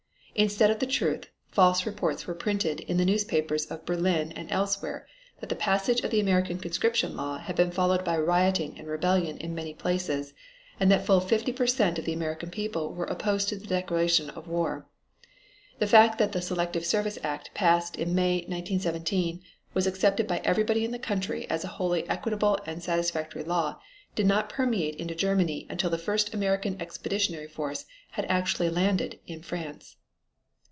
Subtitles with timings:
[0.33, 5.05] Instead of the truth, false reports were printed in the newspapers of Berlin and elsewhere
[5.41, 9.37] that the passage of the American conscription law had been followed by rioting and rebellion
[9.39, 10.33] in many places
[10.79, 14.29] and that fully fifty per cent of the American people was opposed to the declaration
[14.29, 14.87] of war.
[15.79, 19.41] The fact that the selective service act passed in May, 1917,
[19.73, 23.79] was accepted by everybody in this country as a wholly equitable and satisfactory law
[24.15, 29.41] did not permeate into Germany until the first American Expeditionary Force had actually landed in
[29.43, 29.97] France.